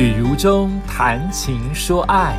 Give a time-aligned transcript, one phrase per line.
[0.00, 2.34] 旅如中谈情说爱，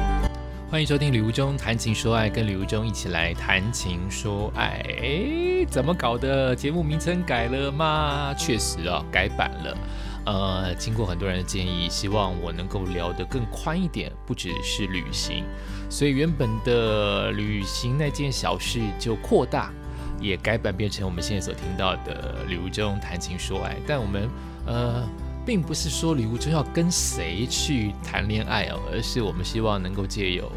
[0.72, 4.84] 欢迎收听旅如中谈情说爱，跟旅如中一起来谈情说爱。
[5.00, 6.56] 哎，怎么搞的？
[6.56, 8.34] 节目名称改了吗？
[8.36, 9.78] 确实啊，改版了。
[10.26, 15.44] 呃，经过很多人的建议，希望我能够聊得更宽一点，不只是旅行，
[15.88, 19.72] 所以原本的旅行那件小事就扩大，
[20.20, 23.76] 也改版变成我们现在所听到的旅如中谈情说爱。
[23.86, 24.28] 但我们
[24.66, 25.08] 呃。
[25.52, 30.50] 并不是说旅途中要跟谁去谈恋爱哦，而是我们希望能够借由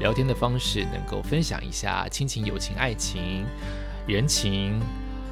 [0.00, 3.46] 聊天的方式，能够分享一下亲情、友情、爱情、
[4.06, 4.78] 人情、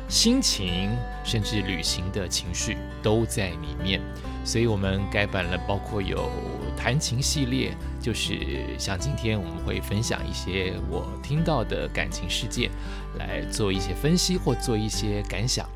[0.09, 0.89] 心情，
[1.25, 4.01] 甚至旅行的情绪都在里面。
[4.47, 6.31] 所以我们改版了，包括有
[6.75, 12.70] 谈情系列，就是像今天我们会分享一些我听到的感情事件，
[13.19, 15.69] 来做一些分析或做一些感想。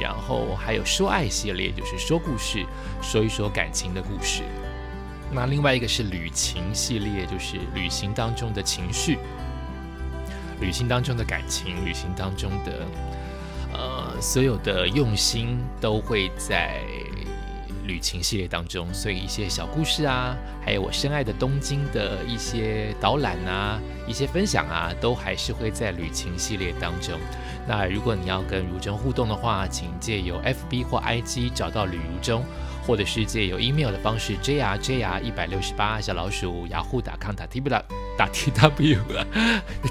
[0.00, 2.64] 然后还有说爱系列，就是说故事，
[3.02, 4.42] 说一说感情的故事。
[5.30, 9.18] 那另外一个是旅行系列，就是旅行当中的情绪，
[10.60, 12.86] 旅行当中的感情，旅行当中的
[13.72, 16.80] 呃所有的用心都会在。
[17.88, 27.18] 旅行系列当中，所以一些小故事啊，还有我深爱的东京的一些导览啊，一些分享啊，都还是会在旅行系列当中。
[27.66, 32.44] 那如果你要跟如中互动的话，请借由 FB 或 IG 找到旅如中。
[32.86, 39.26] 或者是借由 email 的方式，jrjr 一百六十八小老鼠 yahoo.com.tw 打 t w 打 tw 了，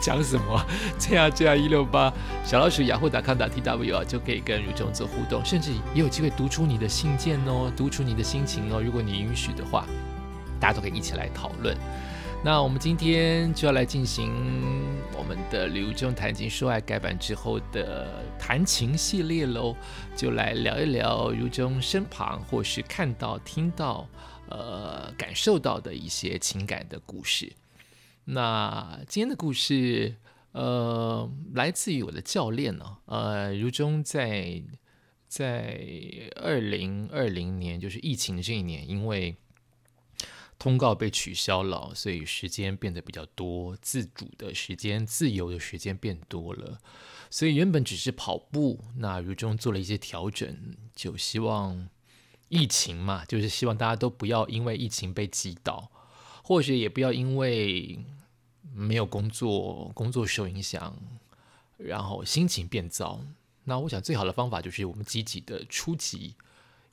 [0.02, 0.66] 讲什么
[1.00, 9.86] ？jrjr 一六八小老鼠雅虎打康打 tw 啊，就可以跟如中做互动，甚至也有机会读出你的信件哦，读出你的心情哦，如果你允许的话，
[10.60, 11.74] 大家都可以一起来讨论。
[12.44, 14.30] 那我们今天就要来进行
[15.18, 19.74] 我们的《旅游中谈情说爱》改版之后的谈情系列喽，
[20.18, 24.06] 就来聊一聊如中身旁或是看到、听到、
[24.50, 27.52] 呃感受到的一些情感的故事。
[28.30, 30.16] 那今天的故事，
[30.52, 34.62] 呃，来自于我的教练呢，呃，如中在
[35.28, 35.82] 在
[36.36, 39.36] 二零二零年，就是疫情这一年，因为。
[40.60, 46.80] 通告被取消了，所以时间变得比较多，自主的时间、自由的时间变多了。
[47.30, 51.88] 所以原本只是跑步，那如中做了一些调整，就希望
[52.50, 55.92] 疫情嘛，就是希望大家都不要因为疫情被击倒，
[56.44, 58.04] 或者也不要因为
[58.74, 60.96] 没有工作、工作受影响，
[61.78, 63.20] 然后心情变糟。
[63.64, 66.36] 那我想最好的方法就是我们积极的出击。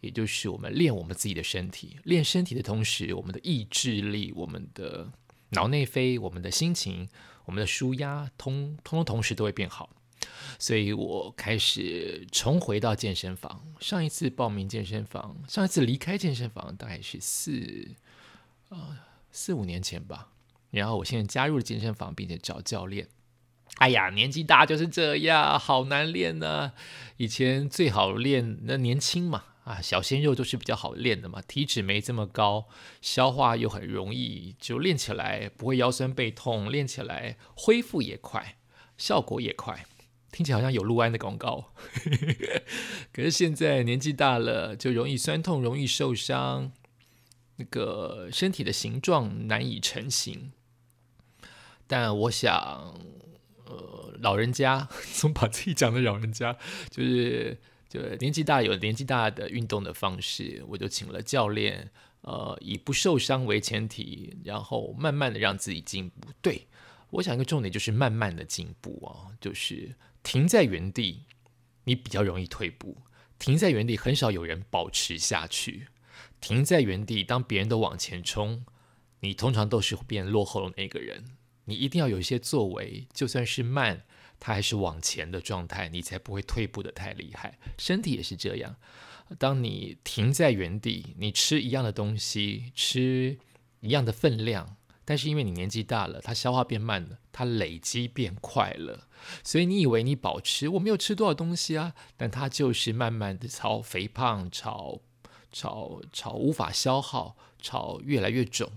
[0.01, 5.11] 也就是我们练我们自己的身体，练身体的同时，我们的意志力、我们的
[5.49, 7.09] 脑内啡、我们的心情、
[7.47, 9.89] 我们的舒压，通通通同时都会变好。
[10.59, 13.65] 所以我开始重回到健身房。
[13.81, 17.89] 上一次报名健身房，上一次离开健身房大概是四
[18.69, 18.99] 呃
[19.33, 20.34] 四五年前吧。
[20.75, 23.09] 然后我现在加入了健身房，并且找教练。
[23.77, 26.73] 哎呀，年纪大就是这样，好难练呢。
[27.17, 29.45] 以前最好练，那年轻嘛。
[29.65, 32.67] 啊，小鲜肉都是比较好练的嘛，体脂没这么高，
[33.01, 38.59] 消化又很容易，就练起来不会腰酸背痛，练起来恢复也快，
[38.99, 39.87] 效果也快。
[40.31, 41.73] 听起来好像有陆安的广告，
[43.11, 46.71] 可是现在年纪大了，就容易酸痛，容易受伤，
[47.57, 50.53] 那个身体的形状难以成型。
[51.87, 52.95] 但我想，
[53.67, 56.57] 呃，老人家 总把自己讲的老人家，
[56.91, 57.59] 就是。
[57.87, 61.93] 就年纪大有年纪大的运动的方式，我就请了教练，
[62.23, 66.27] 呃，以不受伤为前提，然后慢慢的让自己进步。
[66.43, 66.67] 对
[67.11, 69.95] 我想一个重点就是慢慢的进步啊，就是
[70.25, 71.23] 停在原地，
[71.85, 72.97] 你比较容易退步；
[73.39, 75.87] 停在原地，很少有人保持下去。
[76.41, 78.67] 停在原地，当别人都往前冲，
[79.21, 81.37] 你通常都是变落后的那个人。
[81.65, 84.05] 你一定要有一些作为，就算是慢。
[84.41, 87.59] 它还是往前的状态，你才不会退步的太厉害。
[87.79, 88.77] 身体也是这样，
[89.39, 93.39] 当你停在原地，你吃一样的东西，吃
[93.81, 94.77] 一样的分量，
[95.07, 99.09] 但是因为你年纪大了，它消化变慢了，它累积变快了，
[99.43, 105.01] 所以你以为你保持我没有吃多少东西啊，但它就是慢慢的朝肥胖、朝
[105.51, 108.71] 朝朝无法消耗、朝越来越肿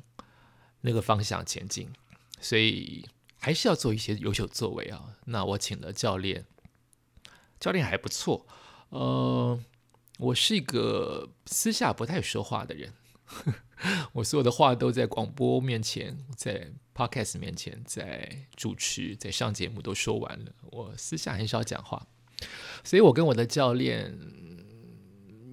[0.81, 1.90] 那个方向前进，
[2.39, 3.07] 所以。
[3.39, 5.16] 还是要做一些优秀作为啊！
[5.25, 6.48] 那我请了教练，
[7.60, 8.48] 教练还不错。
[8.89, 9.57] 呃，
[10.18, 12.94] 我是一个私下不太说话的人，
[14.13, 20.51] 我所有的话都在广播面前、在 podcast 面前、在主持、在上节目都说完了。
[20.72, 22.07] 我私下很少讲话，
[22.83, 24.18] 所以我跟我的教练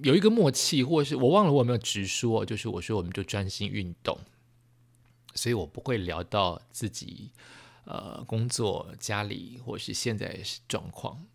[0.03, 4.19] 有一个默契，或者是我忘了我有没有直说，就是我说我们就专心运动，
[5.35, 7.31] 所以我不会聊到自己
[7.85, 11.25] 呃工作、家里或是现在状况。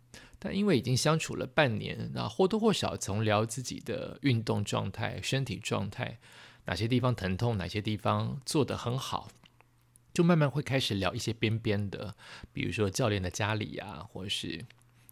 [0.43, 6.17] 但因为已经相处了半年，那或多或少从聊自己的运动状态、身体状态，
[6.65, 9.29] 哪些地方疼痛，哪些地方做得很好，
[10.11, 12.15] 就慢慢会开始聊一些边边的，
[12.51, 14.65] 比如说教练的家里啊，或是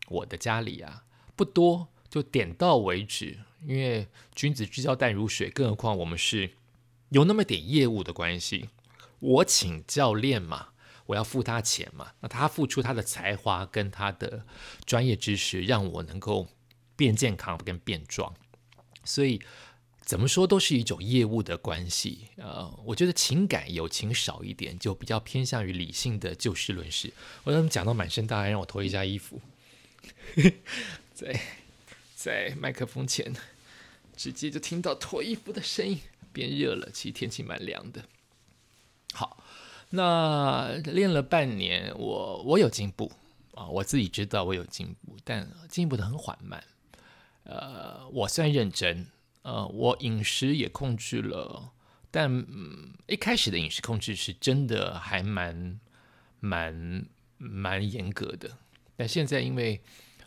[0.08, 1.04] 我的家里啊，
[1.36, 3.38] 不多，就点到为止。
[3.68, 6.50] 因为君子之交淡如水，更何况我们是
[7.10, 8.70] 有那么点业务的关系，
[9.20, 10.70] 我请教练嘛。
[11.10, 12.14] 我要付他钱嘛？
[12.20, 14.46] 那他付出他的才华跟他的
[14.86, 16.48] 专业知识，让我能够
[16.96, 18.32] 变健康跟变壮。
[19.04, 19.42] 所以
[20.04, 22.28] 怎么说都是一种业务的关系。
[22.36, 27.12] 呃，我觉得情感友情少一点，就比较偏向于理性的就事论事。
[27.44, 29.42] 我怎么讲到满身大汗，让我脱一下衣服，
[31.16, 31.42] 在
[32.16, 33.34] 在麦克风前，
[34.16, 36.00] 直接就听到脱衣服的声音，
[36.32, 36.92] 变热了。
[36.94, 38.06] 其实天气蛮凉的。
[39.14, 39.44] 好。
[39.92, 43.12] 那练了半年，我我有进步
[43.56, 46.64] 啊，我自己知道我有进步，但进步的很缓慢。
[47.44, 49.08] 呃，我算认真，
[49.42, 51.72] 呃，我饮食也控制了，
[52.12, 55.80] 但嗯，一开始的饮食控制是真的还蛮
[56.40, 57.06] 蛮
[57.38, 58.58] 蛮严格的，
[58.96, 59.82] 但现在因为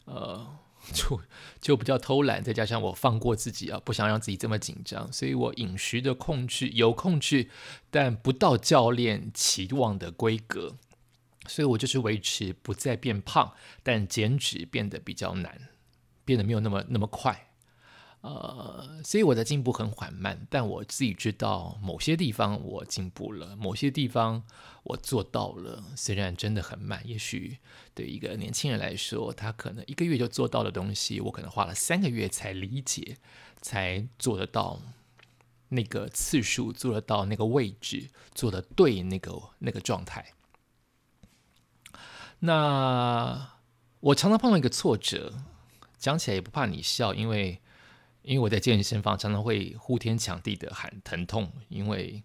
[0.06, 0.58] 呃。
[0.93, 1.20] 就
[1.61, 7.49] 就比较偷懒，再加上我放过自己啊，不想让自己这么紧张，所以我饮食的控制有控制，
[7.90, 10.76] 但不到教练期望的规格，
[11.46, 15.69] 所以我就是维持不再变胖，但减脂变得比较难，
[16.25, 17.52] 变得没有那么那么快。
[18.23, 24.45] 呃，所以我的进步很缓慢，但我自己知道某些地方我进步了，某些地方
[24.85, 25.83] 我做到了。
[25.97, 27.59] 虽然真的很慢，也许
[27.93, 33.17] 对一个年轻人来说，他可能一个月就做到的东西，我可能花了三个月才理解，
[33.61, 34.81] 才做得到
[35.71, 40.33] 那个次数，做得到那个位置，做的对那个那个状态。
[42.39, 43.59] 那
[43.99, 45.43] 我常常碰到一个挫折，
[45.99, 47.61] 讲起来也不怕你笑，因为。
[48.23, 52.23] 因为我在健身房常常会呼天抢地的喊疼痛，因为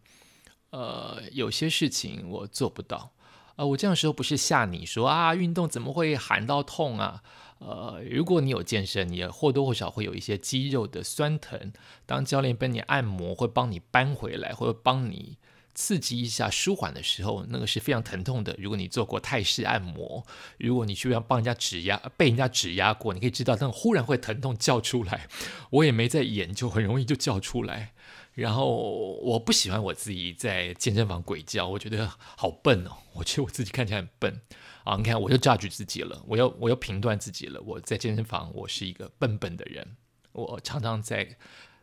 [0.70, 3.12] 呃有些事情我做不到，
[3.56, 7.24] 呃我这样说不是吓你说啊运动怎么会喊到痛啊？
[7.60, 11.74] 呃如果你有健身，你也或多或少会有一些肌肉的酸疼，
[12.06, 15.38] 当教练帮你按摩，会帮你扳回来，或帮你。
[15.78, 18.56] 刺激一下舒缓的时候，那个是非常疼痛的。
[18.58, 20.26] 如果你做过泰式按摩，
[20.58, 25.30] 如果你去要帮人家指压，被人家指压过，你可以知道，那忽然会疼痛叫出来。
[25.70, 27.94] 我也没在演，就很容易就叫出来。
[28.34, 28.76] 然后
[29.22, 32.98] 我不喜欢我自己在健身房鬼叫，我觉得好笨哦。
[33.14, 34.42] 我觉得我自己看起来很笨
[34.84, 34.98] 啊。
[34.98, 37.62] 你看，我就 judge 自己了，我要我要评断自己了。
[37.62, 39.96] 我在健身房，我是一个笨笨的人。
[40.32, 41.38] 我常常在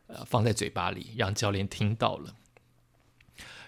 [0.09, 2.35] 呃放在嘴巴里，让教练听到了。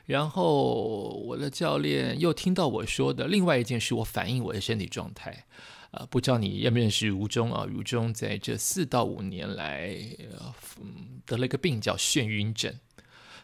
[0.06, 5.46] 然后我的教练又听到我说的另外一件事，我反映我的身体状态。
[5.90, 7.66] 呃，不知道你认不认识如中啊？
[7.68, 9.96] 如中在这四到五年来，
[10.80, 12.72] 嗯，得了一个病叫眩晕症。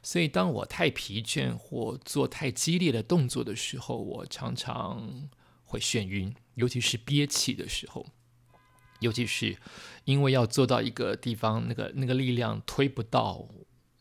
[0.02, 5.28] 所以当我太疲倦或做太激烈的动作的时候，我常常
[5.64, 8.06] 会眩晕，尤其是憋气的时候，
[9.00, 9.56] 尤其是
[10.04, 13.48] 因为要做到一个地方，那个那个力量推不到。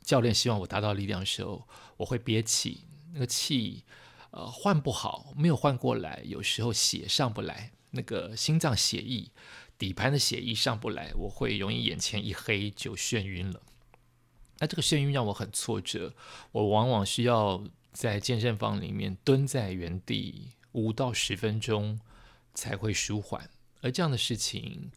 [0.03, 1.65] 教练希望我达到力量的时候，
[2.01, 2.81] 我会憋气，
[3.13, 3.83] 那个气，
[4.31, 9.29] 呃，换不好，没有换过来，有时候血上不来，那个心脏血液
[9.77, 13.61] 底盘的血液上不来，我会容易眼前一黑就眩晕了。
[14.57, 16.15] 那这个眩晕让我很挫折，
[16.51, 21.99] 我往往需要在健身房里面蹲在原地五到十分钟
[22.55, 23.47] 才会舒缓，
[23.81, 24.91] 而这样的事情，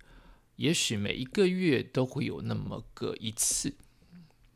[0.56, 3.76] 也许每一个月都会有那么个一次。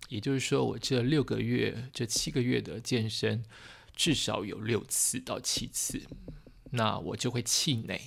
[0.08, 3.44] 也就是说，我这六个月、这七个月的健身，
[3.94, 6.02] 至少有六次到七次，
[6.70, 8.00] 那我就会气馁，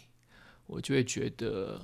[0.65, 1.81] 我就会觉得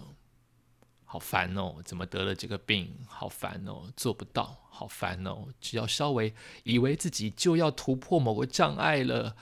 [1.06, 2.94] 好烦哦，怎么得了这个病？
[3.08, 5.48] 好烦哦，做不到，好烦哦！
[5.62, 6.34] 只要稍微
[6.64, 9.36] 以为自己就要突破某个障碍了，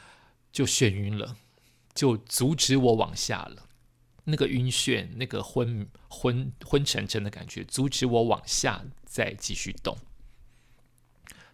[0.51, 1.37] 就眩晕了，
[1.93, 3.67] 就阻止我往下了。
[4.25, 9.97] 那个晕眩、那个昏昏昏沉沉的感觉，阻止我往下再继续动。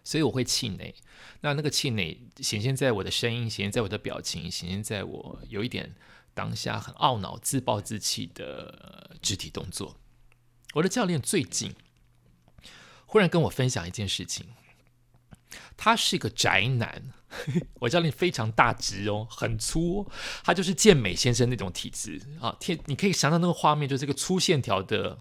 [0.04, 0.94] 所以我会气馁，
[1.42, 5.94] 那那个气馁显现在我的声音，显现在我的表情，显现在我有一点
[6.34, 9.96] 当下很懊恼、自暴自弃的肢体动作。
[10.74, 11.74] 我的教练最近
[13.06, 14.46] 忽然跟我分享一件事情，
[15.76, 17.12] 他是一个宅男，
[17.80, 20.10] 我教练非常大只哦，很粗，
[20.42, 22.20] 他就是健美先生那种体质。
[22.40, 25.18] 啊，天，你可以想到那个画面，就是一个粗线条的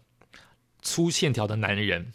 [0.81, 2.13] 粗线条的男人。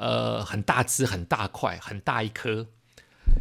[0.00, 2.68] 呃，很大只、很大块、很大一颗。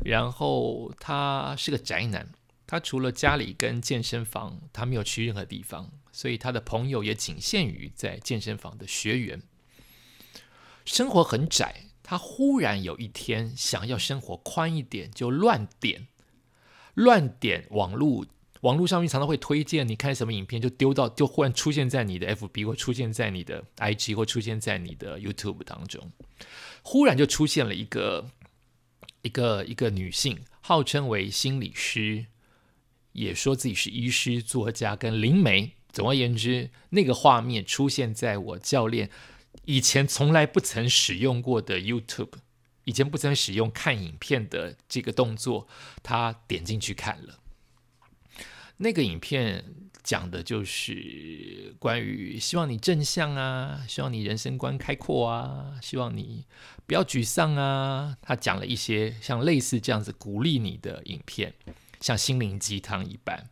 [0.03, 2.33] 然后他是个宅男，
[2.67, 9.41] 他除了家里跟健身房，他没有去任何地方，所以他的朋友也仅限于在健身房的学员。
[10.83, 16.07] 生活很窄，他忽然有一天想要生活宽一点，就乱点，
[16.93, 18.25] 乱点网络。
[18.61, 26.11] 网络上面常常会推荐你看什么影片，就丢到，就忽然出现在你的 FB 或出现在你的 IG 或出现在你的 YouTube 当中。
[26.81, 28.29] 忽然就出现了一个
[29.21, 32.25] 一个一个女性，号称为心理师，
[33.13, 35.73] 也说自己是医师、作家跟灵媒。
[35.91, 39.09] 总而言之，那个画面出现在我教练
[39.65, 42.33] 以前从来不曾使用过的 YouTube，
[42.83, 45.67] 以前不曾使用看影片的这个动作，
[46.03, 47.38] 他点进去看了。
[48.81, 49.65] 那个影片
[50.01, 56.45] 讲的就是关于希望你正向啊，希望你人生观开阔啊，希望你
[56.88, 58.17] 不要沮丧啊。
[58.21, 61.55] 他讲了一些像类似这样子鼓励你的影片，
[62.00, 63.50] 像心灵鸡汤一般。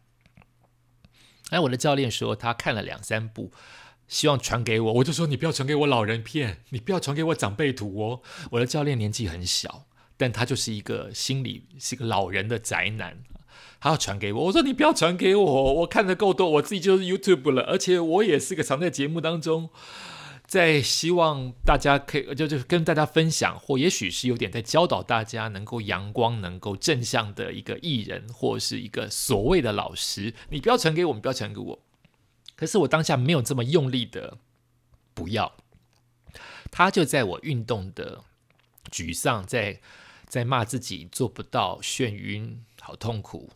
[1.50, 3.52] 哎，我的教练说他看了两三部，
[4.08, 8.22] 希望传给我，我就说你不要传给我老人片，你不要传给我长辈图哦。
[8.52, 13.24] 我的教练年纪很小，但他就是一个心理是一个老人的宅男。
[13.80, 19.70] 他要传给我，我说你不要传给我，我看的够多，我自己就是 YouTube 了，而且我也是个常在节目当中，
[20.46, 30.34] 在希望大家可以就就跟大家分享，或也许是有点在教导大家能够阳光、能够正向的一个艺人，或是一个所谓的老师。
[30.50, 31.80] 你不要传给我，你不要传给我。
[32.56, 34.40] 可是我当下没有这么用力的
[35.14, 35.54] 不要，
[36.72, 38.24] 他就在我运动的
[38.90, 39.80] 沮丧，在
[40.28, 43.52] 在骂自己做不到、眩晕、好痛苦。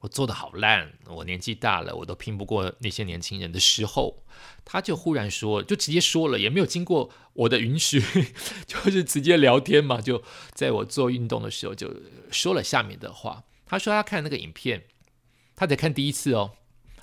[0.00, 4.22] 我做的好烂，我年纪大了，我都拼不过那些年轻人的时候，
[4.66, 8.02] 他就忽然说，就直接说了，也没有经过我的允许，
[8.68, 11.90] 就是直接聊天嘛，就在我做运动的时候就
[12.30, 13.44] 说了下面的话。
[13.64, 14.84] 他说他看那个影片，
[15.56, 16.52] 他得看第一次哦。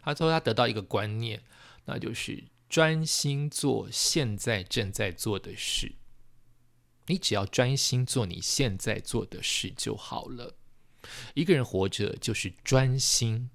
[0.03, 1.42] 他说他得到一个观念，
[1.86, 5.96] 那就是专心做现在正在做的事。
[7.08, 10.53] 你只要专心做你现在做的事就好了。
[11.33, 13.50] 一个人活着就是专心，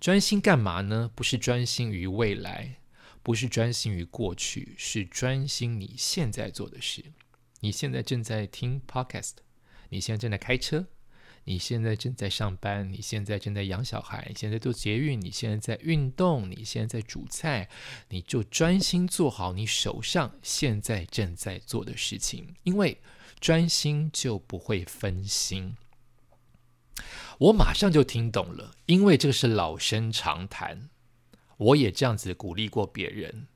[0.00, 1.10] 专心干嘛呢？
[1.14, 2.76] 不是专心于未来，
[3.22, 7.04] 不是专心于过去，是专心你现在做的事。
[7.60, 9.32] 你现在正在听 podcast，
[9.88, 10.86] 你现在正在开车，
[11.44, 17.68] 你现在正在上班，你现在正在养小孩，你现在做捷运，你现在在运动，你现在在煮菜，
[18.10, 23.00] 你就专心做好你手上现在正在做的事情，因为
[23.40, 25.76] 专心就不会分心。
[27.38, 30.88] 我马上就听懂了，因为这个是老生常谈。
[31.58, 33.48] 我也这样子鼓励过别人。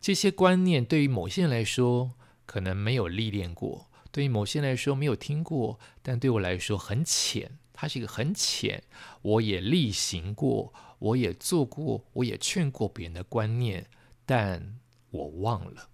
[0.00, 2.12] 这些观念对于某些人来说
[2.46, 7.58] 可能没有历练过，对于某些人来说没有听过，但对我来说很浅。
[7.72, 8.84] 它是一个很浅，
[9.22, 13.88] 我也例行过，我也做过，我也劝过别人的观念，
[14.24, 14.78] 但
[15.10, 15.88] 我忘了。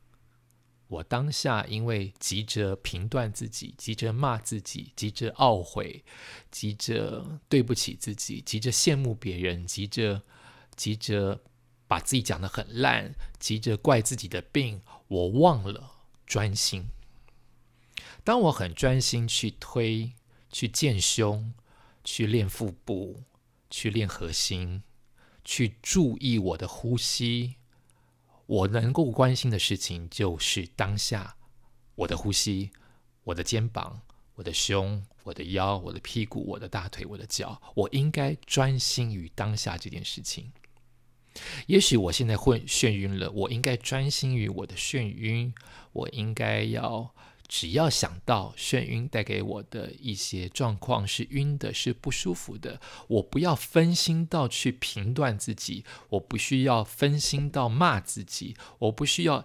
[0.91, 6.05] 我当下因为急着评断自己，急着骂自己，急着懊悔，
[6.51, 10.21] 急着对不起自己，急着羡慕别人，急着
[10.75, 11.41] 急着
[11.87, 15.93] 把自己讲得很烂，急着怪自己的病，我忘了
[16.27, 16.89] 专心。
[18.25, 20.13] 当我很专心去推、
[20.51, 21.55] 去健胸、
[22.03, 23.23] 去练腹部、
[23.71, 24.83] 去练核心、
[25.45, 27.55] 去注意我的呼吸。
[28.51, 31.37] 我能够关心的事情就是当下，
[31.95, 32.71] 我的呼吸，
[33.23, 34.01] 我的肩膀，
[34.35, 37.63] 我的胸，我的腰，我的屁股，我的大腿，我的脚。
[37.77, 40.51] 我应该专心于当下这件事情。
[41.69, 45.55] 也许我现在会眩晕了，我应该专心于我的眩晕。
[45.93, 47.15] 我应该要。
[47.53, 59.45] 只要想到眩晕带给我的一些状况是晕的，是不舒服的，我不要分心到去评断自己，我不需要分心到骂自己，我不需要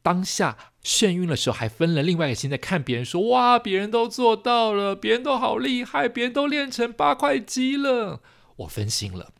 [0.00, 8.22] 当下眩晕的时候还分了另外一个心在看别人说哇，别人都做到了，别人都好厉害，别人都练成八块肌了，
[8.56, 9.34] 我分心了。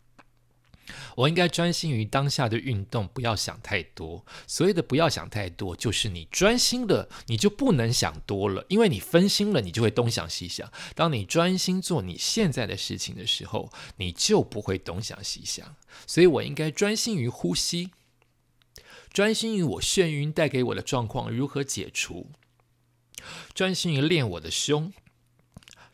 [1.16, 4.24] 我应该专心于当下的运动，不要想太多。
[4.46, 10.70] 所谓的不要想太多，就是你专心了，你就不能想多了，因为你分心了，你就会东想西想。
[10.94, 15.76] 当你专心做你现在的事情的时候，你就不会东想西想。
[16.06, 17.90] 所以我应该专心于呼吸，
[19.10, 22.30] 专心于我眩晕带给我的状况如何解除，
[23.54, 24.92] 专心于练我的胸，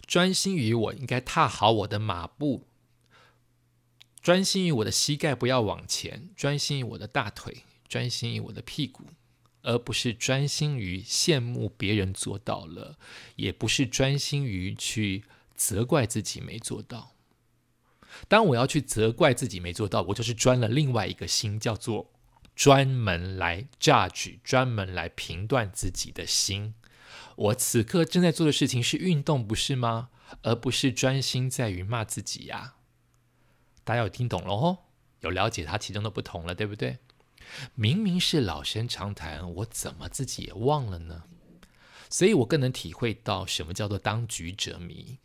[0.05, 2.67] 专心于我应该踏好我的马步。
[4.23, 9.07] 专心于我的膝盖不要往前，专心于我的大腿，专心于我的屁股，
[9.62, 12.97] 而不是专心于羡慕别人做到了，
[13.35, 15.25] 也不是专心于去
[15.57, 17.17] 责怪自己没做到。
[18.29, 22.12] 当我要去责怪自己没做到，我就是钻了另外一个心，叫做
[22.55, 26.75] 专门来 judge、专门来评断自己的心。
[27.35, 30.11] 我此刻正在做的事情是运动，不是吗？
[30.43, 32.75] 而不是专心在于骂自己呀。
[33.85, 34.79] 大家有听懂了哦？
[35.21, 36.99] 有了解它其中的不同了，对不对？
[37.75, 41.25] 明明是老生常谈，我怎么自己也忘了呢？
[42.09, 45.19] 所以我更能体会到什么叫做当局者迷。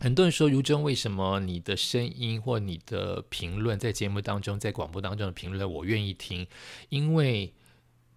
[0.00, 6.46] 很多人说，如真，为什么你的声音或你的评论在节目当中、在广播当中的评论，我愿意听？
[6.88, 7.52] 因为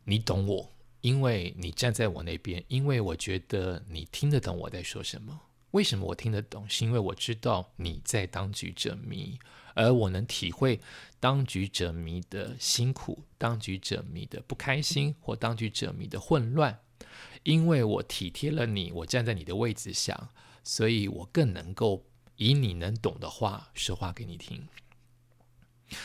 [0.03, 5.41] 你懂我，因为你站在我那边，因为我觉得你听得懂我在说什么。
[5.71, 6.69] 为什么我听得懂？
[6.69, 9.39] 是因为我知道你在当局者迷，
[9.73, 10.79] 而我能体会
[11.19, 16.79] 当局者迷的辛苦、当局者迷的不开心或当局者迷的混乱。
[17.43, 20.29] 因为我体贴了你，我站在你的位置想。
[20.63, 24.67] 所以我更能够以你能懂的话说话给你听。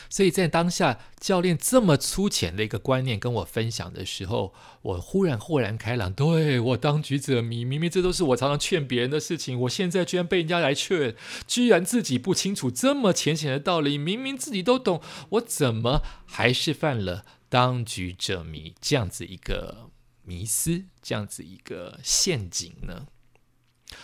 [0.09, 6.13] 所以在当下教练这么粗浅的一个观念跟我分享的时候，我忽然豁然开朗。
[6.13, 11.15] 对我当局者迷，明明这都是我常常劝别人的事情，我现在居然被人家来劝，
[11.45, 19.89] 居然自己不清楚这么浅显的道理，明明自己都懂，我怎么还是犯了当局者迷这样子一个
[20.23, 23.07] 迷思，这样子一个陷阱呢？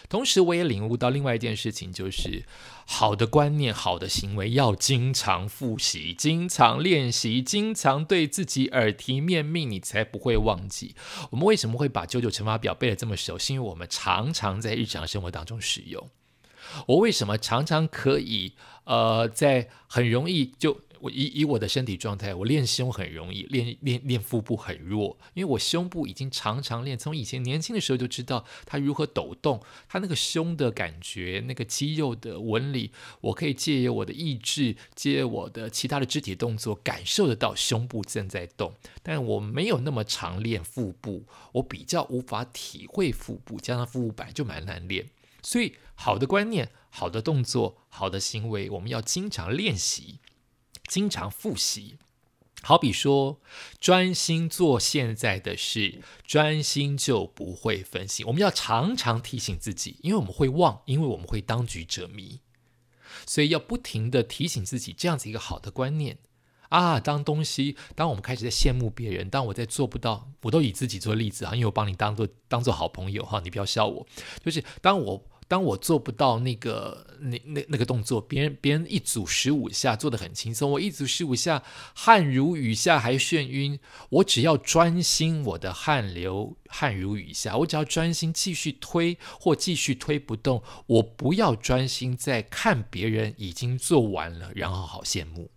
[0.10, 2.46] 同时，我也领悟到另外一件事情，就是
[2.86, 10.96] 好的观念、好的行为要经常复习、经常练习、经常对自己耳提面命，你才不会忘记。
[11.32, 13.38] 我们为什么会把九九乘法表背得这么熟？
[13.38, 16.10] 是因为我们常常在日常生活当中使用。
[16.88, 18.54] 我为什么常常可以
[18.86, 20.80] 呃，在很容易就。
[21.04, 45.10] 我以以我的身体状态，我练胸很容易，练练练腹部很弱，因为我胸部已经常常练，从以前年轻的时候就知道它如何抖动，它那个胸的感觉，那个肌肉的纹理，我可以借由我的意志，借我的其他的肢体动作，感受得到胸部正在动，但我没有那么常练腹部，我比较无法体会腹部，加上腹部本来就蛮难练，
[45.42, 50.20] 所以好的观念、好的动作、好的行为，我们要经常练习。
[50.88, 51.98] 经常复习，
[52.62, 53.40] 好比说
[53.80, 58.26] 专心做现在的事，专心就不会分心。
[58.28, 62.42] 我们要常常提醒自己，因为我们会忘，因为我们会当局者迷，
[63.26, 66.18] 所以要不停的提醒自己这样子一个好的观念
[66.70, 67.00] 啊。
[67.00, 74.08] 当东西，当我们开始在羡慕别人，当我在做不到，我都以自己做例子啊，因为我帮你当做当做好朋友哈，你不要笑我，
[74.44, 75.26] 就是当我。
[75.48, 83.80] 当我做不到那个那那那个动作，别人别人一组十五下做的很轻松，我一组十五下汗如雨下还眩晕。
[84.10, 95.52] 我只要专心，我的汗流汗如雨下，我只要专心继续推或继续推不动，我不要专心在看别人已经做完了，然后好羡慕。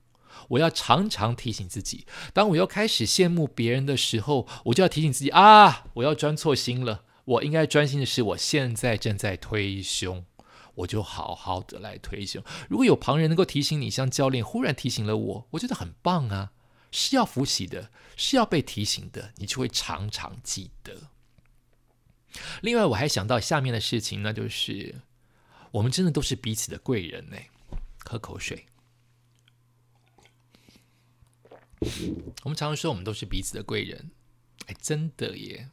[0.49, 7.03] 我要常常提醒自己，当我要开始羡慕别人的时候，我就要提醒自己啊，我要钻错心了。
[7.27, 10.25] 我应该专心的是，我现在正在推胸，
[10.75, 12.43] 我就好好的来推胸。
[12.71, 16.53] 如果有旁人能够提醒你，像教练忽然提醒了我，我觉得很棒啊，
[16.91, 21.11] 是要复习的，是要被提醒的，你就会常常记得。
[22.63, 24.95] 另外，我还想到下面的事情，那就是
[25.73, 27.37] 我们真的都是彼此的贵人呢。
[28.05, 28.67] 喝口水。
[32.45, 34.11] 我们常常说我们都是彼此的贵人，
[34.67, 35.71] 哎，真的耶。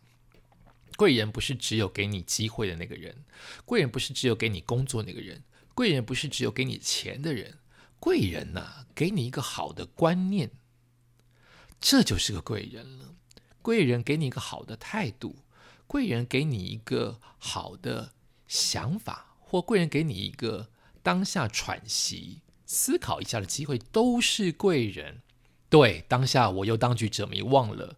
[0.96, 3.24] 贵人不是只有给你机会的那个人，
[3.66, 7.58] 贵人不是只有给你工作那个人，贵人不是只有给你钱的人，
[8.00, 10.52] 贵人呐，给你一个好的观念，
[11.80, 13.16] 这就是个贵人了。
[13.62, 15.38] 贵人给你一个好的态度，
[15.88, 18.12] 贵人给你一个好的
[18.48, 20.70] 想法，或贵人给你一个
[21.02, 25.22] 当下喘息、思考一下的机会，都是贵人。
[25.70, 27.98] 对，当下我又当局者迷，忘了。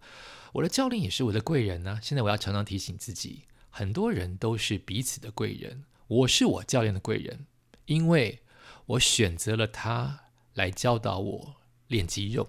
[0.55, 1.99] 我的教练也是我的贵人呢。
[2.01, 5.83] 现在我要常常提醒自己，很多人都是彼此的贵人。
[6.07, 7.45] 我是我教练的贵人，
[7.87, 8.41] 因为
[8.85, 10.21] 我选择了他
[10.53, 11.55] 来教导我
[11.87, 12.47] 练肌肉，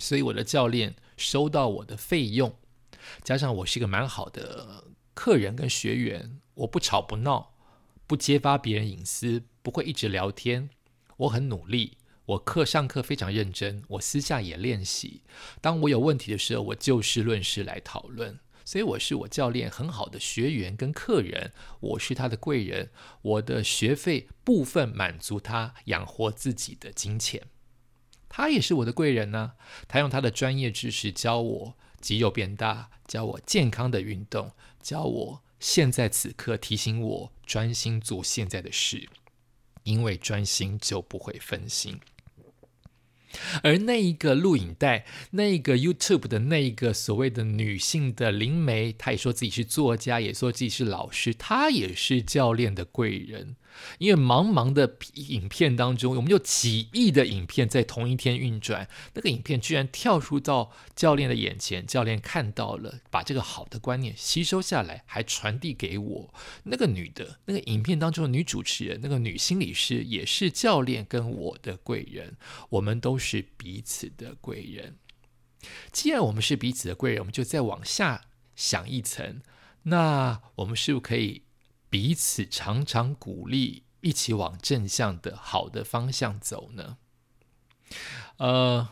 [0.00, 2.56] 所以我的教练收到我的费用，
[3.22, 7.54] 加上我是一个蛮好的客人跟学员，我不吵不闹，
[8.08, 10.68] 不揭发别人隐私，不会一直聊天，
[11.18, 11.96] 我很努力。
[12.26, 15.22] 我课上课非常认真，我私下也练习。
[15.60, 18.38] 当我有问题的时候，我就事论事来讨论。
[18.64, 22.90] 所以我是我教练很好的学员跟客人，我是他的贵人。
[23.20, 27.42] 我的学费部分满足他养活自己的金钱，
[28.30, 29.52] 他也是我的贵人呢。
[29.86, 39.06] 他用他的专业知识教我肌肉变大，教我健康的运动，教我现在此刻提醒我专心做现在的事，
[39.82, 42.00] 因为专心就不会分心。
[43.62, 53.56] 而那一个录影带，那一个 YouTube 的那一个所谓的女性的灵媒，她也说自己是作家，也说自己是老师，她也是教练的贵人。
[53.98, 66.34] 因为茫茫的影片当中，我们有几亿的影片在同一天运转，那个影片居然跳出到教练的眼前，教练看到了，把这个好的观念吸收下来，还传递给我。
[66.64, 72.36] 那个女的，那个影片当中的女主持人，那个女心理师，也是教练跟我的贵人，
[72.70, 74.96] 我们都是彼此的贵人。
[75.92, 79.40] 既然我们是彼此的贵人，我们就再往下想一层，
[79.84, 81.42] 那我们是不是可以？
[81.94, 86.96] 彼此常常鼓励，一起往正向的好的方向走呢。
[88.38, 88.88] 呃，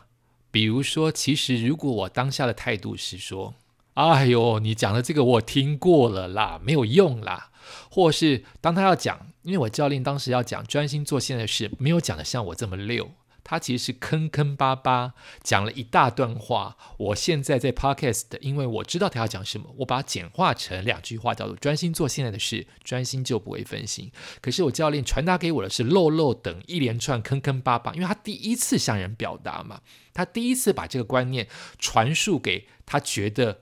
[0.53, 3.57] 比如说，其实如果我当下的态度是说
[3.95, 7.51] ：“哎呦，你讲的这个我听过了啦，没有用啦。”
[7.91, 13.11] 或是当他要讲，因为我教练当时要讲专心做现在的事，没有讲的像我这么溜。
[13.45, 16.77] 他其实是坑坑巴巴讲了一大段话。
[16.99, 24.11] 我现在在 podcast，因为我知道他要讲什么，我把它简化成两句话，叫做“专心做现在的事，专心就不会分心”。
[24.41, 29.81] 可是我教练传达给我的是漏漏等一连串坑坑巴巴，因为他第一次向人表达嘛，
[30.13, 33.61] 他第一次把这个观念传述给他，觉得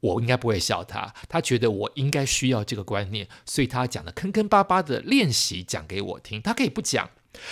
[0.00, 6.40] 我应该不会笑他，他觉得我应该需要这个观念，所以他讲的坑坑巴巴的练习讲给我听。
[6.40, 7.10] 他可以不讲，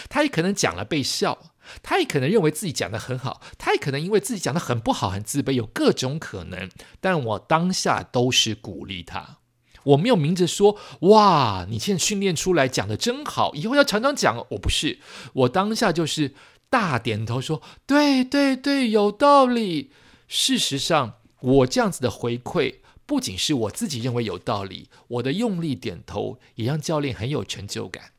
[0.08, 1.38] 他也可能讲了被笑。
[1.82, 6.68] 他也可能认为自己讲的很好，他也可能因为自己讲的很不好很自卑，有各种可能。
[7.00, 9.38] 但我当下都是鼓励他，
[9.84, 10.76] 我没有明着说
[11.08, 14.98] ：“哇，你现在训练出来讲的真好，以后要常常讲。”我不是，
[15.32, 16.34] 我当下就是
[16.68, 19.90] 大点头说：“对对对，有道理。”
[20.28, 22.74] 事实上，我这样子的回馈，
[23.06, 28.10] 不仅是我自己认为有道理，我的用力点头也让教练很有成就感。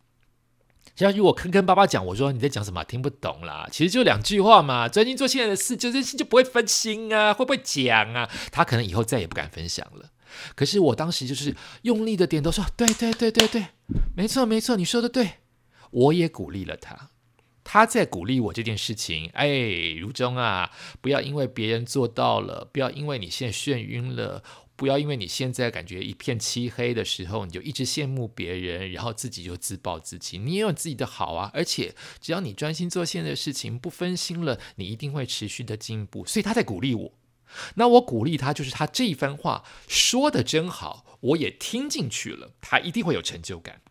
[0.96, 2.84] 像如果坑坑巴巴讲，我说你在讲什么？
[2.86, 3.68] 听不懂啦。
[3.72, 7.34] 其实就两句话嘛，专心做现在的事，就真心就不会分心啊。
[7.34, 8.30] 会不会讲啊？
[8.52, 10.12] 他可能以后再也不敢分享了。
[10.56, 13.68] 可是我当时就是用力的点头说：“对对对对对，
[14.16, 15.32] 没错没错，你说的对。”
[15.92, 17.10] 我也鼓励了他，
[17.64, 19.30] 他在鼓励我这件事情。
[19.34, 19.48] 哎，
[20.00, 24.44] 如中啊，不要因为别人做到了，不要因为你现在眩晕了。
[24.76, 30.38] 不要因为你现在感觉一片漆黑的时候，你就一直羡慕别人，然后自己就自暴自弃。
[30.38, 36.26] 你也有自己的好啊，而且只要你专心做现在的事情，不分心了，你一定会持续的进步。
[36.26, 37.14] 所以他在鼓励我，
[37.76, 43.82] 那我鼓励他，就是他这一番话说的真好，我也听进去了，他一定会有成就感。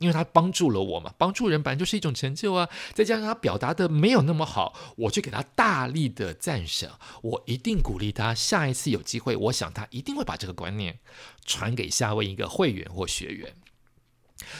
[0.00, 2.68] 因为他帮助了我嘛，帮助人本来就是一种成就啊。
[2.94, 6.98] 再加上他表达的没有那么好，我去给他大力的赞赏。
[7.22, 10.98] 我一定鼓励他，下一次有机会，我想他一定会把这个观念
[11.44, 13.54] 传给下位一个会员或学员。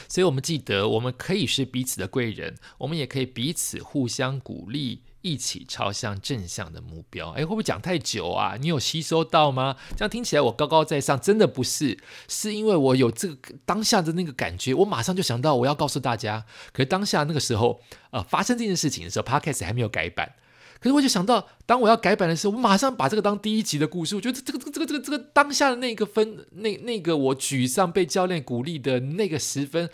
[0.07, 5.01] 所以，我们记得，我们可以是彼此的贵人，我们也可以彼此互相鼓励。
[5.23, 8.57] 一起朝向正向的目标，哎，会不会讲太久啊？
[8.59, 9.77] 你有吸收到吗？
[9.95, 11.95] 这样听起来我高高在上，真的不是，
[12.27, 16.43] 是因为我有这个当下的那个感觉，我马上就想到我要告诉大家。
[16.73, 20.33] 可是当下那个时候，呃，发生这件事情的时候，Podcast 还没有改版。
[20.81, 24.15] 可是我就想到，当我要改版的时候，我马上把这个当第一集的故事。
[24.15, 29.89] 我觉得这个这个这个这个这个当下的那个分，那那个我沮丧被教练鼓励的那个十分。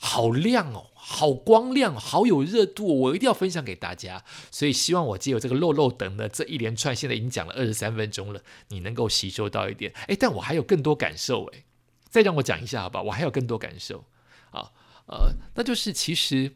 [0.00, 4.22] 好亮哦，好光亮，好有热度，我一定要分享给大家。
[4.48, 9.92] 所以希望我借由这个漏漏等的这一连串，现在已经讲了二十三分钟了，你能够吸收到一点。
[10.06, 11.64] 哎，但我还有更多感受哎，
[12.08, 13.02] 再让我讲一下好吧？
[13.02, 14.04] 我还有更多感受
[14.52, 14.70] 啊，
[15.08, 16.52] 呃，那就是其实，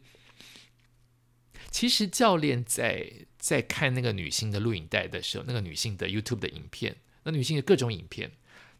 [1.69, 3.11] 其实教练在
[3.43, 8.31] 在看那个女性的录影带的时候，那个女性的 YouTube 的影片，那女性的各种影片，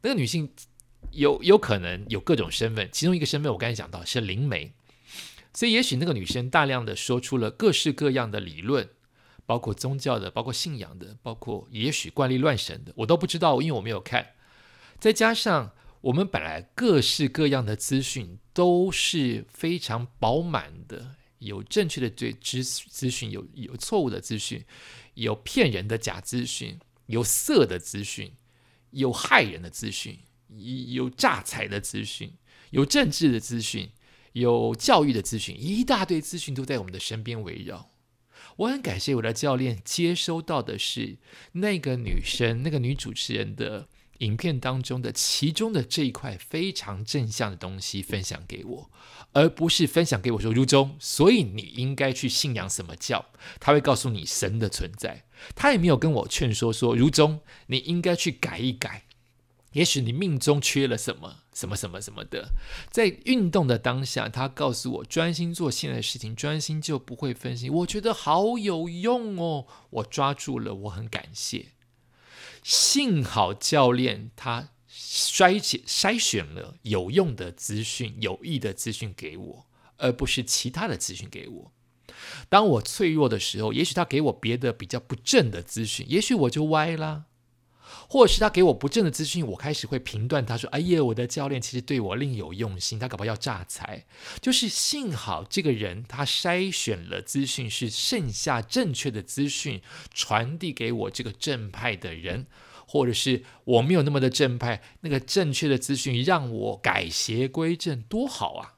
[0.02, 0.50] 那个女性。
[1.12, 4.74] 有有可能有各种身份，其中一个身份我刚才讲到是灵媒，
[5.54, 8.90] 所以也许那个女生大量的说出了各式各样的理论，
[9.46, 14.30] 包括宗教的，包括信仰的，包括也许怪力乱神的，我都不知道，因为我没有看。
[14.98, 24.64] 再加上我们本来各式各样的资讯都是非常饱满的，有正确的对资资讯，有有错误的资讯，
[25.14, 28.34] 有骗人的假资讯，有色的资讯，
[28.92, 30.20] 有害人的资讯。
[30.56, 32.32] 有诈财的资讯，
[32.70, 33.90] 有政治的资讯，
[34.34, 37.90] 有教育的资讯，一大堆资讯都在我们的身边围绕。
[38.58, 41.18] 我很感谢我的教练接收到的是
[41.54, 43.88] 那个女生，那个女主持人的
[44.20, 48.92] 影片当中的其中的这一块非常正向的东西分享给我，
[49.34, 53.26] 而不是分享给我说如中，所以你应该去信仰什么教？
[53.60, 59.04] 他会告诉你神的存在，他也没有跟我劝说说如中，你应该去改一改。
[59.74, 62.50] 也许你命中缺了什么，什么什么什么的，
[62.92, 67.74] 在运动的当下，他告诉我专心做现在的事情，专心就不会分心。
[67.74, 71.70] 我觉得好有用哦，我抓住了，我很感谢。
[72.64, 79.66] 幸好教练他筛选筛选了有用的资讯、有益的资讯给我，
[79.98, 81.72] 而不是其他的资讯给我。
[82.48, 87.26] 当我脆弱的时候，也许他给我别的比较不正的资讯，也许我就歪啦。
[88.08, 94.06] 或者是他给我不正的资讯，我开始会评断他说：“哎呀，我的教练其实对我另有用心，他搞不好要诈财。”
[94.42, 99.82] 就是幸好这个人他筛选了资讯，是剩下正确的资讯
[100.14, 102.46] 传递给我这个正派的人，
[102.88, 108.76] 或者是我没有那么的正派，那个正确的资讯让我改邪归正，多好啊！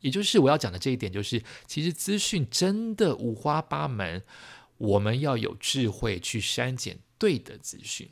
[0.00, 4.22] 也就是我要讲的这一点，就是其实资讯真的五花八门，
[4.78, 8.08] 我们要有智慧去删减对的资讯。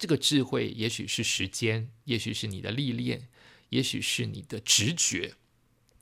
[0.00, 3.28] 这个智慧，也许是时间，也许是你的历练，
[3.68, 5.34] 也许是你的直觉，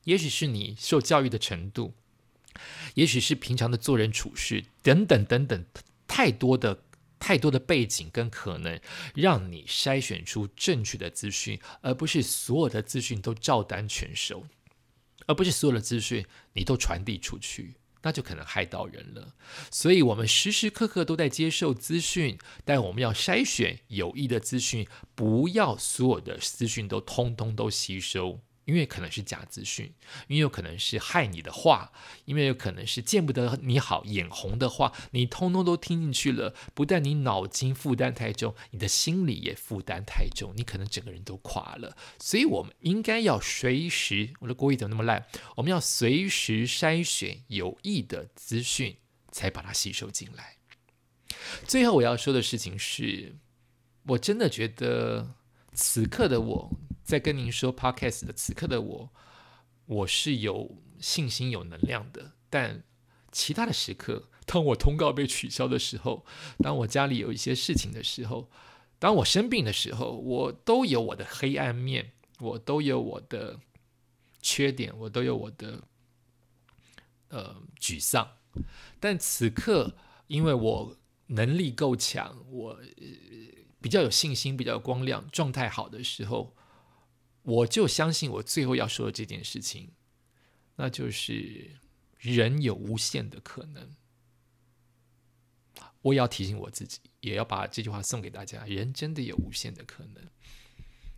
[0.04, 1.94] 也许是你受教育的程度，
[2.94, 5.66] 也许是平常的做人处事等等等等，
[6.06, 6.84] 太多的
[7.18, 8.80] 太多的背景跟可能，
[9.16, 14.46] 让你筛选出正确的资讯，而不是所有的资讯都照单全收，
[15.26, 17.74] 而不是所有的资讯你都传递出去。
[18.02, 19.34] 那就可能害到人了，
[19.70, 28.40] 所以我们时时刻刻都在接受资讯，但我们要筛选有益的资讯，不要所有的资讯都通通都吸收。
[28.68, 29.94] 因为可能是假资讯，
[30.26, 31.90] 因为有可能是害你的话，
[32.26, 36.54] 因为有可能是见不得你好、眼红的话，你通通都听进去了。
[36.74, 41.96] 不但你脑筋负担太重，你的心里也负担太重，你可能整个人都垮了。
[42.20, 45.26] 所以，我们应该要随时，我的国语怎么那么烂？
[45.56, 48.98] 我们要随时筛选有益的资讯，
[49.32, 50.58] 才把它吸收进来。
[51.66, 53.34] 最后我要说的事情是，
[54.08, 55.34] 我真的觉得
[55.72, 56.70] 此刻的我。
[57.08, 59.10] 在跟您说 podcast 的此刻的我，
[59.86, 62.32] 我是有信心、有能量的。
[62.50, 62.84] 但
[63.32, 66.26] 其他的时刻，当我通告被取消的时候，
[66.58, 68.50] 当我家里有一些事情的时候，
[68.98, 73.58] 当我生病的时候，我都有我的黑暗面，我都有我的
[74.42, 75.84] 缺点，我都有我的
[77.30, 78.36] 呃沮丧。
[79.00, 82.78] 但此刻，因为我能力够强，我
[83.80, 86.54] 比较有信心，比较光亮，状态好的时候。
[87.42, 89.92] 我就相信我最后要说的这件事情，
[90.76, 91.76] 那就是
[92.18, 93.94] 人有无限的可能。
[96.02, 100.24] 我也要提醒我自己，也要把这句话送给大家：人真的有无限的可能。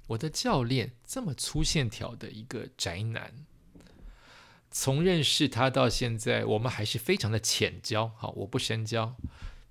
[0.06, 3.46] 我的教练这么粗线条的一个宅男，
[4.70, 8.08] 从认识他到现在，我们还是非常的浅交。
[8.16, 9.14] 好，我不深交。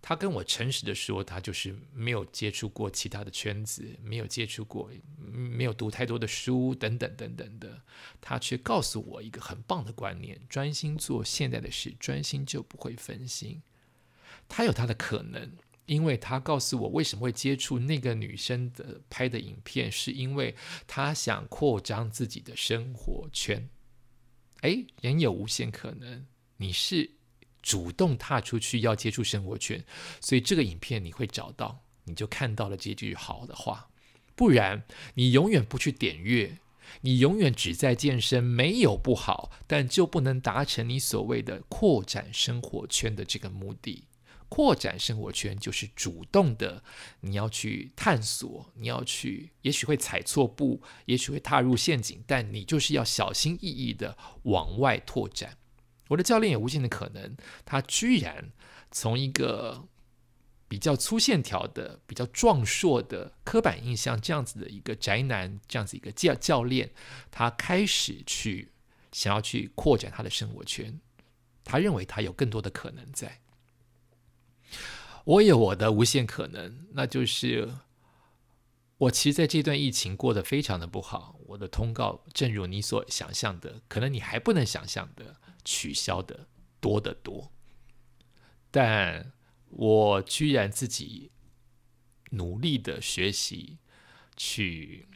[0.02, 7.82] 他跟我诚实的说，他就是没有接触过其他的圈子，没有接触过，没有读太多的书，等等等等的。
[8.22, 13.62] 他却告诉我一个很棒的观念：专心做现在的事，专心就不会分心。
[14.48, 15.52] 他有他的可能，
[15.86, 20.56] 因为他告诉我为什么会接触那个女生的拍的影片，是因为
[20.88, 23.70] 他想扩张自己的生活圈。
[24.62, 27.19] 哎，人有无限可能，你是。
[27.70, 29.86] 主动踏出去要接触生活圈，
[30.20, 33.92] 所以这个影片你会找到，你就看到了这句好的话。
[34.36, 36.58] 不然你永远不去点阅，
[37.02, 44.06] 你永远只在健身，没有不好，但就不能达成你所谓的扩展生活圈的这个目的。
[44.48, 46.84] 扩展生活圈就是主动的，
[47.20, 55.56] 你要去探索，你要去，也许会踩错步，也许会踏入陷阱，但你就是要小心翼翼的往外拓展。
[56.10, 58.52] 我的教练有无限的可能，他居然
[58.92, 59.88] 从一个
[60.68, 66.92] 比较粗线条的、比较壮硕的刻板印象这样子的一个宅男，这样子一个教教练，
[67.32, 68.72] 他开始去
[69.12, 71.00] 想要去扩展他的生活圈。
[71.64, 73.42] 他认为他有更多的可能在。
[75.26, 77.76] 我有我的无限可能，那就是
[78.98, 81.40] 我其实在这段疫情过得非常的不好。
[81.48, 85.39] 我的通告，正如你所想象的，可能你还不能想象的。
[85.64, 86.48] 取消的
[86.80, 87.52] 多得多，
[88.72, 89.32] 但
[89.70, 91.32] 我居然自己
[92.32, 93.78] 努力的学习
[94.36, 95.08] 去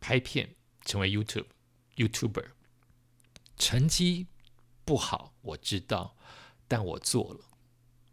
[0.00, 1.46] 拍片，成为 YouTube
[1.96, 2.50] YouTuber，
[3.56, 4.26] 成绩
[4.84, 6.16] 不好，我知道，
[6.66, 7.40] 但我做了，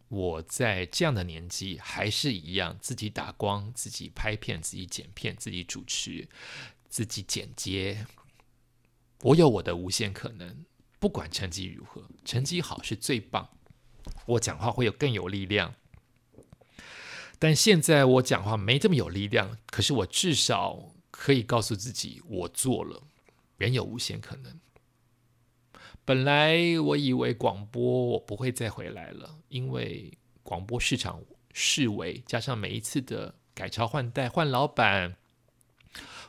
[0.07, 6.27] 我在这样的年纪还是一样，自己打光、自己拍片、自己剪片、自己主持、
[6.87, 8.07] 自己剪接。
[9.21, 10.65] 我有我的无限可能，
[10.99, 13.49] 不管成绩如何，成绩好是最棒。
[14.25, 15.73] 我讲话会有更有力量。
[17.37, 23.03] 但现在我讲话没这么有力量，可是我至少可以告诉自己，我做了。
[23.57, 24.59] 人有无限可能。
[26.03, 35.15] 本来我以为广播我不会再回来了，因为广播市场视为加上每一次的改朝换代、换老板、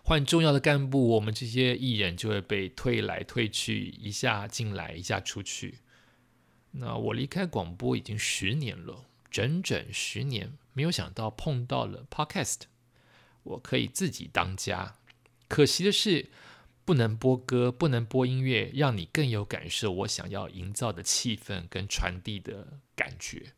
[0.06, 5.80] 换重要的干部，我们这些艺人就会被推来推去，一下进来，一下出去。
[6.70, 10.56] 那我离开广播已经十年了，整整十年。
[10.74, 12.60] 没有想到碰到了 Podcast，
[13.42, 14.94] 我可以自己当家。
[15.48, 16.30] 可惜的是，
[16.84, 23.54] 不能播歌，不能播音乐，让你更有感受我想要营造的气氛跟传递的感觉。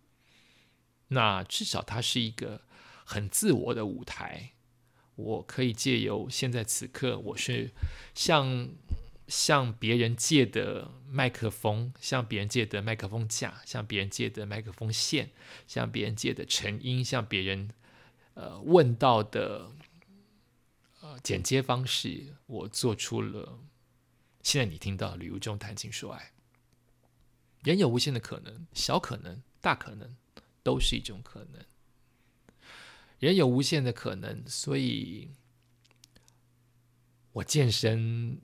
[1.09, 2.63] 那至少它是一个
[3.05, 4.53] 很自我的舞台，
[5.19, 7.71] 我可以借由现在此刻，我是
[8.15, 8.71] 向。
[9.29, 15.33] 向别人借的麦克风，向别人借的麦克风架，向别人借的麦克风线，
[15.67, 17.69] 向别人借的成音，向别人
[18.33, 19.71] 呃问到的
[21.03, 23.59] 呃剪接方式，我做出了
[24.43, 26.33] 现在你听到旅游中谈情说爱。
[27.63, 30.17] 人有无限的可能，小可能、大可能
[30.63, 31.63] 都是一种可能。
[33.19, 35.31] 人有无限的可能，所以
[37.33, 38.41] 我健身。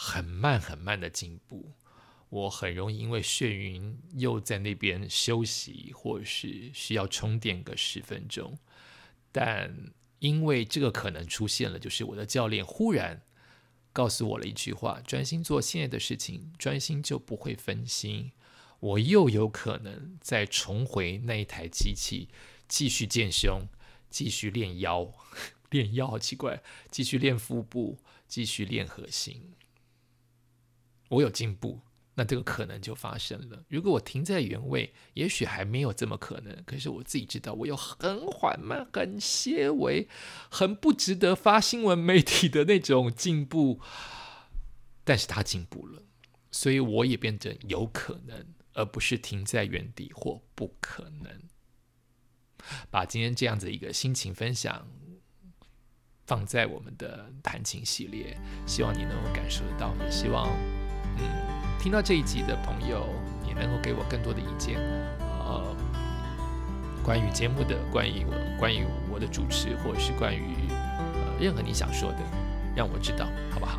[0.00, 1.72] 很慢很慢的进步，
[2.28, 8.56] 我很容易因为眩晕又在那边休息，或是需要充电个十分钟。
[9.32, 13.22] 但因为这个可能出现了，就是我的教练忽然
[13.92, 18.30] 告诉我了一句话：专心做现在的事情，专心就不会分心。
[18.78, 22.28] 我又有可能再重回那一台机器，
[22.68, 23.66] 继续健胸，
[24.10, 25.12] 继续练腰，
[25.70, 29.54] 练腰好奇怪，继续练腹部，继续练核心。
[31.08, 31.80] 我有进步，
[32.14, 33.64] 那这个可能就发生了。
[33.68, 36.62] 如果我停在原位，也许还没有这么可能。
[36.66, 40.08] 可是我自己知道，我有很缓慢、很些微、
[40.50, 43.80] 很不值得发新闻媒体的那种进步。
[45.04, 46.02] 但是他进步了，
[46.50, 51.42] 所以我也变成有可能，而不是停在原地或不可能。
[52.90, 54.86] 把今天这样子一个心情分享。
[56.26, 60.46] 放在我们的弹琴系列，希望你能够感受得到，也希望，
[61.16, 61.24] 嗯，
[61.80, 63.08] 听到这一集的朋友，
[63.42, 64.78] 你能够给我更多的意见，
[65.18, 65.74] 呃，
[67.02, 72.18] 关于节目的，关于我，关于我的主持，或者是关于呃任何你想说的，
[72.76, 73.78] 让我知道，好不好？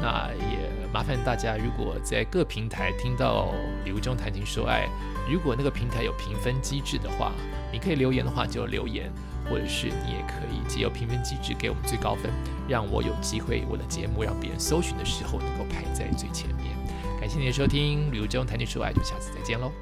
[0.00, 3.52] 那也麻烦大家，如果在各平台听到
[3.84, 4.88] 礼物中谈情说爱，
[5.30, 7.32] 如果那个平台有评分机制的话，
[7.72, 9.12] 你可以留言的话就留言。
[9.50, 12.30] 或者是你也可以借由评分机制给我们最高分，
[12.68, 16.76] 让我有机会我的节目让别人搜寻的时候能够排在最前面。
[17.18, 19.72] 感谢你的收听，旅游中谈情说爱，就下次再见喽。